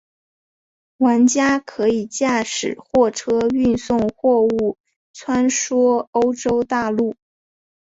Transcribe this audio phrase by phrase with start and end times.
[0.97, 4.79] 玩家可以驾驶货车运送货物
[5.13, 7.15] 穿梭欧洲大陆。